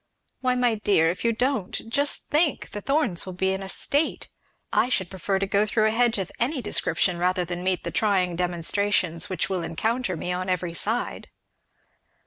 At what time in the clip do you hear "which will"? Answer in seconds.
9.29-9.61